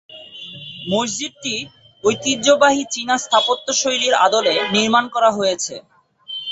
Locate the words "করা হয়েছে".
5.15-5.75